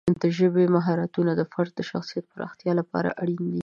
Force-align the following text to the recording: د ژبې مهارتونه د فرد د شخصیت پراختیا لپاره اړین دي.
د 0.21 0.23
ژبې 0.37 0.65
مهارتونه 0.75 1.31
د 1.35 1.41
فرد 1.51 1.71
د 1.75 1.81
شخصیت 1.91 2.25
پراختیا 2.33 2.71
لپاره 2.79 3.09
اړین 3.21 3.43
دي. 3.53 3.59